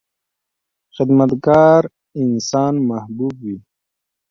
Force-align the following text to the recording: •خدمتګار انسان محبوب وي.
•خدمتګار 0.95 1.81
انسان 2.23 2.73
محبوب 2.89 3.35
وي. 3.45 3.57